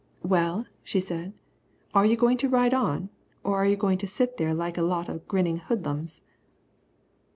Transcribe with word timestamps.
"Well," 0.23 0.65
she 0.81 0.99
said, 0.99 1.31
"are 1.93 2.07
you 2.07 2.17
going 2.17 2.37
to 2.37 2.49
ride 2.49 2.73
on? 2.73 3.09
Or 3.43 3.57
are 3.57 3.67
you 3.67 3.75
going 3.75 3.99
to 3.99 4.07
sit 4.07 4.37
there 4.37 4.51
like 4.55 4.75
a 4.79 4.81
lot 4.81 5.07
of 5.09 5.27
grinning 5.27 5.57
hoodlums?" 5.57 6.23